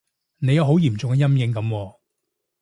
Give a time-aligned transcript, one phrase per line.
[0.39, 1.99] 你有好嚴重嘅陰影噉喎